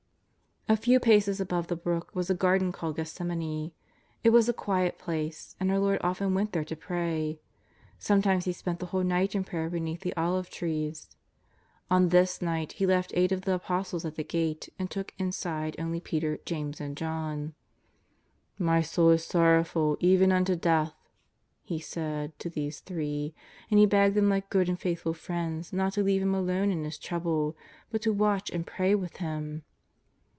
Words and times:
A 0.69 0.77
few 0.77 1.01
paces 1.01 1.41
above 1.41 1.67
the 1.67 1.75
brook 1.75 2.11
was 2.15 2.29
a 2.29 2.33
garden 2.33 2.71
called 2.71 2.95
Gethsemane. 2.95 3.73
It 4.23 4.29
was 4.29 4.47
a 4.47 4.53
quiet 4.53 4.97
place, 4.97 5.53
and 5.59 5.69
our 5.69 5.79
Lord 5.79 5.99
often 6.01 6.33
went 6.33 6.53
there 6.53 6.63
to 6.63 6.77
pray; 6.77 7.41
sometimes 7.99 8.45
He 8.45 8.53
spent 8.53 8.79
the 8.79 8.85
whole 8.85 9.03
night 9.03 9.35
in 9.35 9.43
prayer 9.43 9.69
beneath 9.69 9.99
the 9.99 10.15
olive 10.15 10.49
trees. 10.49 11.09
On 11.89 12.07
this 12.07 12.41
night 12.41 12.73
He 12.73 12.85
left 12.85 13.11
eight 13.15 13.33
of 13.33 13.41
the 13.41 13.55
Apostles 13.55 14.05
at 14.05 14.15
the 14.15 14.23
gate, 14.23 14.69
and 14.79 14.89
took 14.89 15.13
inside 15.17 15.75
only 15.77 15.99
Peter, 15.99 16.39
James 16.45 16.79
and 16.79 16.95
John." 16.95 17.53
My 18.69 18.81
soul 18.81 19.09
is 19.09 19.25
sorrowful 19.25 19.97
even 19.99 20.31
unto 20.31 20.55
death/' 20.55 20.93
He 21.63 21.81
said 21.81 22.39
to 22.39 22.49
these 22.49 22.79
three, 22.79 23.33
and 23.69 23.77
He 23.77 23.85
begged 23.85 24.15
them 24.15 24.29
like 24.29 24.49
good 24.49 24.69
and 24.69 24.79
faith 24.79 25.01
ful 25.01 25.13
friends 25.15 25.73
not 25.73 25.91
to 25.95 26.03
leave 26.03 26.21
Him 26.21 26.33
alone 26.33 26.71
in 26.71 26.85
His 26.85 26.97
trouble, 26.97 27.57
but 27.91 28.01
to 28.03 28.13
watch 28.13 28.49
and 28.51 28.65
pray 28.65 28.95
with 28.95 29.17
Him. 29.17 29.63